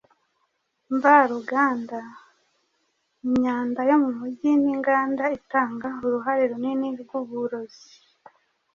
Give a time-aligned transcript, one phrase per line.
[0.95, 1.99] mvaruganda.
[3.25, 7.87] Imyanda yo mu mijyi n’inganda itanga uruhare runini rwuburozi.